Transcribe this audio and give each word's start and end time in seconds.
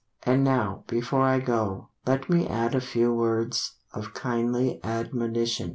And 0.23 0.43
now 0.43 0.83
before 0.87 1.21
I 1.21 1.39
go 1.39 1.89
Let 2.07 2.27
me 2.27 2.47
add 2.47 2.73
a 2.73 2.81
few 2.81 3.13
words 3.13 3.73
Of 3.93 4.15
kindly 4.15 4.79
admonition. 4.83 5.69